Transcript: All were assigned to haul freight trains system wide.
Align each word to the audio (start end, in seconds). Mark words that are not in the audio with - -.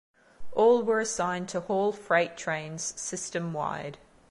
All 0.53 0.81
were 0.81 0.99
assigned 0.99 1.47
to 1.49 1.59
haul 1.59 1.91
freight 1.91 2.35
trains 2.35 2.99
system 2.99 3.53
wide. 3.53 3.99